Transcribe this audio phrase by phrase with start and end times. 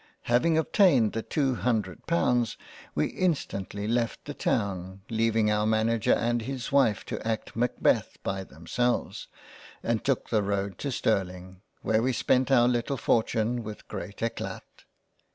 [0.23, 2.57] Having obtained the two Hundred Pounds,
[2.95, 8.43] we instantly left the Town, leaving our Manager and his Wife to act Macbeth by
[8.43, 9.27] themselves,
[9.83, 14.63] and took the road to Sterling, where we spent our little fortune with great eclat.